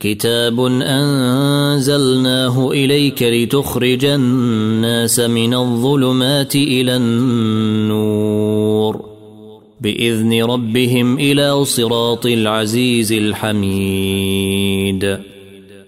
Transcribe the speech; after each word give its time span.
كتاب 0.00 0.60
أنزلناه 0.82 2.70
إليك 2.70 3.22
لتخرج 3.22 4.04
الناس 4.04 5.20
من 5.20 5.54
الظلمات 5.54 6.56
إلى 6.56 6.96
النور. 6.96 8.34
بإذن 9.80 10.42
ربهم 10.42 11.18
إلى 11.18 11.64
صراط 11.64 12.26
العزيز 12.26 13.12
الحميد. 13.12 14.63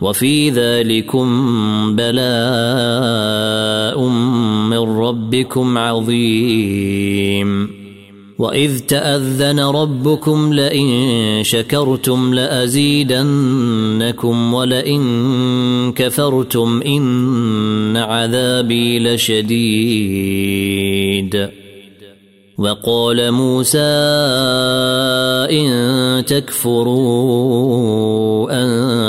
وفي 0.00 0.50
ذلكم 0.50 1.26
بلاء 1.96 3.28
من 4.70 4.98
ربكم 4.98 5.78
عظيم. 5.78 7.70
وإذ 8.38 8.78
تأذن 8.78 9.60
ربكم 9.60 10.52
لئن 10.54 11.38
شكرتم 11.42 12.34
لأزيدنكم 12.34 13.34
ولئن 14.54 15.92
كفرتم 15.96 16.82
إن 16.86 17.96
عذابي 17.96 18.98
لشديد. 18.98 20.38
وقال 22.58 23.32
موسى 23.32 23.78
إن 25.50 26.24
تكفروا 26.24 27.38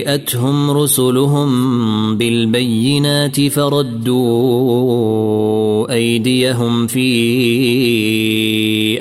جيءتهم 0.00 0.70
رسلهم 0.70 1.50
بالبينات 2.16 3.40
فردوا 3.40 5.00
أيديهم 5.92 6.86
في 6.86 7.10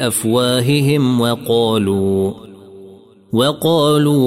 أفواههم 0.08 1.22
وقالوا 1.22 2.49
وقالوا 3.34 4.26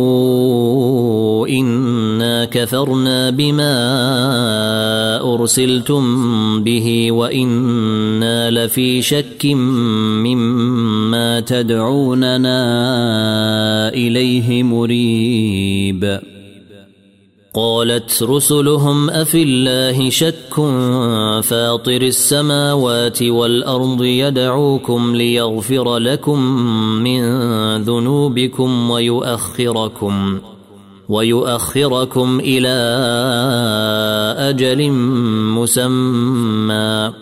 إنا 1.48 2.44
كفرنا 2.44 3.30
بما 3.30 3.74
أرسلتم 5.34 6.04
به 6.62 7.12
وإنا 7.12 8.50
لفي 8.50 9.02
شك 9.02 9.46
مما 10.22 11.40
تدعوننا 11.40 12.58
إليه 13.88 14.62
مريب. 14.62 16.31
قالت 17.54 18.22
رسلهم 18.22 19.10
أفي 19.10 19.42
الله 19.42 20.10
شك 20.10 20.54
فاطر 21.44 22.02
السماوات 22.02 23.22
والأرض 23.22 24.04
يدعوكم 24.04 25.16
ليغفر 25.16 25.98
لكم 25.98 26.40
من 27.02 27.22
ذنوبكم 27.82 28.90
ويؤخركم 28.90 30.40
ويؤخركم 31.08 32.40
إلى 32.40 32.74
أجل 34.38 34.90
مسمى 35.52 37.21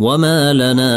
وما 0.00 0.52
لنا 0.52 0.94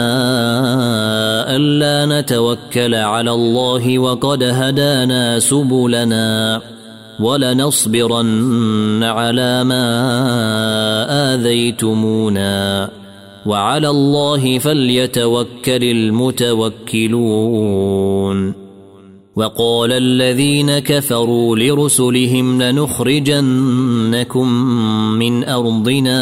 الا 1.56 2.22
نتوكل 2.22 2.96
على 2.96 3.32
الله 3.32 4.00
وقد 4.00 4.44
هدانا 4.44 5.40
سبلنا 5.40 6.62
ولنصبرن 7.20 9.04
على 9.04 9.64
ما 9.64 9.86
اذيتمونا 11.34 12.90
وعلى 13.46 13.90
الله 13.90 14.60
فليتوكل 14.60 15.84
المتوكلون 15.84 17.32
وقال 19.36 19.92
الذين 19.92 20.80
كفروا 20.80 21.56
لرسلهم 21.56 22.62
لنخرجنكم 22.62 24.48
من 25.20 25.44
ارضنا 25.44 26.22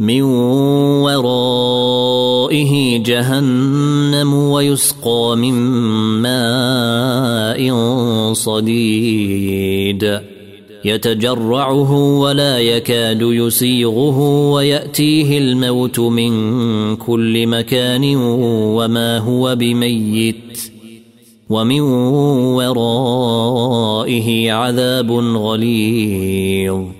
من 0.00 0.22
ورائه 1.02 2.72
جهنم 2.98 4.34
ويسقى 4.34 5.36
من 5.36 5.52
ماء 6.22 7.74
صديد. 8.32 10.20
يتجرعه 10.84 12.18
ولا 12.18 12.58
يكاد 12.58 13.22
يسيغه 13.22 14.18
ويأتيه 14.50 15.38
الموت 15.38 16.00
من 16.00 16.96
كل 16.96 17.46
مكان 17.46 18.16
وما 18.76 19.18
هو 19.18 19.56
بميت. 19.56 20.60
ومن 21.50 21.80
ورائه 22.60 24.52
عذاب 24.52 25.12
غليظ. 25.12 26.99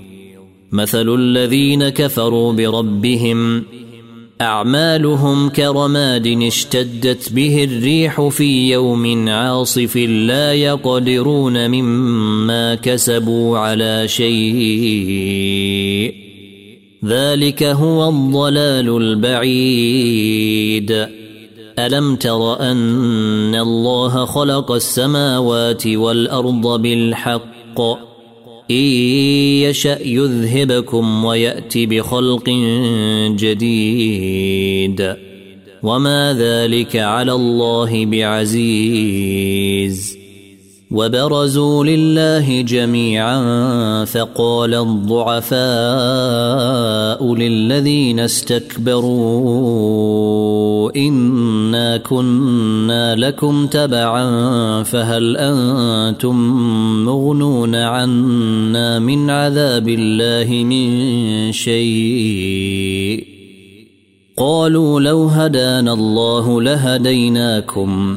مثل 0.72 1.14
الذين 1.14 1.88
كفروا 1.88 2.52
بربهم. 2.52 3.64
أعمالهم 4.40 5.48
كرماد 5.48 6.26
اشتدت 6.26 7.32
به 7.32 7.64
الريح 7.64 8.28
في 8.28 8.70
يوم 8.70 9.28
عاصف 9.28 9.96
لا 9.96 10.54
يقدرون 10.54 11.70
مما 11.70 12.74
كسبوا 12.74 13.58
على 13.58 14.08
شيء. 14.08 16.14
ذلك 17.04 17.62
هو 17.62 18.08
الضلال 18.08 18.96
البعيد. 18.96 20.90
ألم 21.78 22.16
تر 22.16 22.60
أن 22.60 23.54
الله 23.54 24.24
خلق 24.24 24.72
السماوات 24.72 25.86
والأرض 25.86 26.82
بالحق؟ 26.82 28.09
إن 28.70 28.76
يشأ 29.66 29.98
يذهبكم 30.04 31.24
ويأتي 31.24 31.86
بخلق 31.86 32.48
جديد 33.38 35.16
وما 35.82 36.36
ذلك 36.38 36.96
على 36.96 37.32
الله 37.32 38.06
بعزيز 38.06 39.40
وبرزوا 40.90 41.84
لله 41.84 42.60
جميعا 42.62 44.04
فقال 44.04 44.74
الضعفاء 44.74 45.60
للذين 47.34 48.20
استكبروا 48.20 49.70
انا 50.96 51.96
كنا 51.96 53.16
لكم 53.16 53.66
تبعا 53.66 54.82
فهل 54.82 55.36
أنتم 55.36 56.36
مغنون 57.04 57.74
عنا 57.74 58.98
من 58.98 59.30
عذاب 59.30 59.88
الله 59.88 60.64
من 60.64 61.52
شيء؟ 61.52 63.24
قالوا 64.36 65.00
لو 65.00 65.24
هدانا 65.24 65.92
الله 65.92 66.62
لهديناكم 66.62 68.16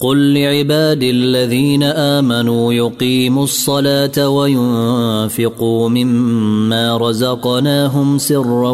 قل 0.00 0.34
لعباد 0.34 1.02
الذين 1.02 1.82
آمنوا 1.82 2.72
يقيموا 2.72 3.44
الصلاة 3.44 4.28
وينفقوا 4.28 5.88
مما 5.88 6.96
رزقناهم 6.96 8.18
سرا 8.18 8.70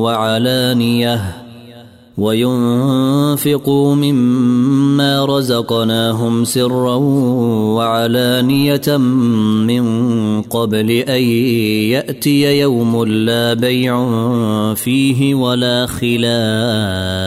وعلانية 0.00 1.36
وينفقوا 2.18 3.94
مما 3.94 5.24
رزقناهم 5.24 6.44
سرا 6.44 6.94
وعلانية 7.76 8.96
من 9.66 10.42
قبل 10.42 10.90
أن 10.90 11.22
يأتي 11.92 12.60
يوم 12.60 13.04
لا 13.04 13.54
بيع 13.54 13.94
فيه 14.74 15.34
ولا 15.34 15.86
خلال 15.86 17.26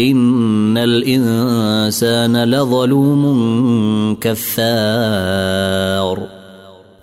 ان 0.00 0.78
الانسان 0.78 2.44
لظلوم 2.44 3.22
كفار. 4.20 5.56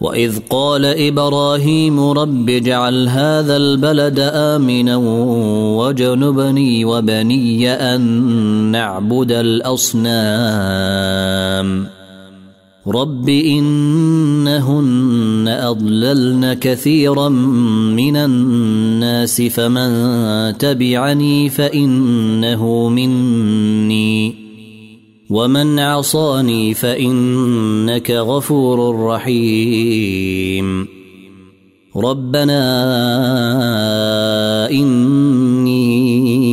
واذ 0.01 0.39
قال 0.49 0.85
إبراهيم 0.85 2.09
رب 2.09 2.49
اجعل 2.49 3.07
هذا 3.07 3.57
البلد 3.57 4.19
امنا 4.19 4.97
وجنبني 5.77 6.85
وبني 6.85 7.71
ان 7.71 8.01
نعبد 8.71 9.31
الاصنام. 9.31 10.07
رب 12.87 13.29
انهن 13.29 14.75
اضللن 15.47 16.53
كثيرا 16.53 17.29
من 17.29 18.15
الناس 18.15 19.41
فمن 19.41 20.57
تبعني 20.57 21.49
فانه 21.49 22.89
مني 22.89 24.35
ومن 25.29 25.79
عصاني 25.79 26.73
فانك 26.73 28.11
غفور 28.11 29.05
رحيم 29.05 30.87
ربنا 31.95 32.63
اني 34.71 36.52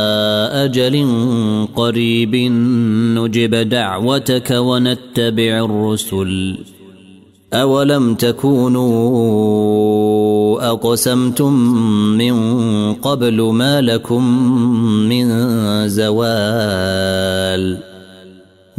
أجل 0.65 1.07
قريب 1.75 2.35
نجب 3.15 3.55
دعوتك 3.55 4.51
ونتبع 4.51 5.65
الرسل. 5.65 6.57
أولم 7.53 8.15
تكونوا 8.15 8.91
أقسمتم 10.71 11.53
من 12.17 12.33
قبل 12.93 13.41
ما 13.41 13.81
لكم 13.81 14.23
من 15.09 15.27
زوال؟ 15.87 17.90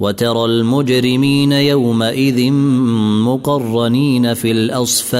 وترى 0.00 0.44
المجرمين 0.44 1.52
يومئذ 1.52 2.52
مقرنين 3.24 4.34
في 4.34 4.50
الأصفاد. 4.50 5.18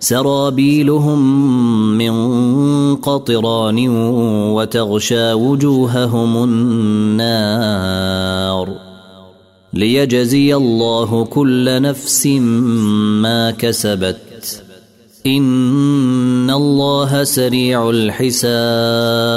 سرابيلهم 0.00 1.20
من 1.98 2.16
قطران 2.96 3.88
وتغشى 4.52 5.32
وجوههم 5.32 6.44
النار. 6.44 7.66
ليجزي 9.74 10.54
الله 10.54 11.24
كل 11.24 11.82
نفس 11.82 12.26
ما 12.26 13.50
كسبت. 13.50 14.62
إن 15.26 16.50
الله 16.50 17.24
سريع 17.24 17.90
الحساب. 17.90 19.36